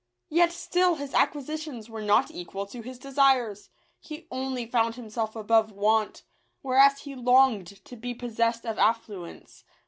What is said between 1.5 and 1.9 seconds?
tions